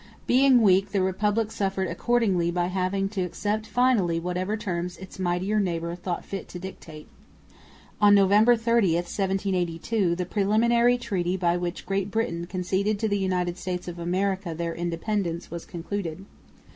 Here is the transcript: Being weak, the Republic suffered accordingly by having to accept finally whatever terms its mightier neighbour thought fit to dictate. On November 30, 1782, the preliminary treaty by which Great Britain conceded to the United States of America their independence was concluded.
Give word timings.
Being 0.25 0.63
weak, 0.63 0.93
the 0.93 1.01
Republic 1.03 1.51
suffered 1.51 1.87
accordingly 1.87 2.49
by 2.49 2.69
having 2.69 3.07
to 3.09 3.21
accept 3.21 3.67
finally 3.67 4.19
whatever 4.19 4.57
terms 4.57 4.97
its 4.97 5.19
mightier 5.19 5.59
neighbour 5.59 5.93
thought 5.93 6.25
fit 6.25 6.47
to 6.49 6.57
dictate. 6.59 7.07
On 8.01 8.15
November 8.15 8.55
30, 8.55 8.95
1782, 8.95 10.15
the 10.15 10.25
preliminary 10.25 10.97
treaty 10.97 11.37
by 11.37 11.55
which 11.55 11.85
Great 11.85 12.09
Britain 12.09 12.47
conceded 12.47 12.97
to 12.97 13.07
the 13.07 13.19
United 13.19 13.59
States 13.59 13.87
of 13.87 13.99
America 13.99 14.55
their 14.55 14.73
independence 14.73 15.51
was 15.51 15.67
concluded. 15.67 16.25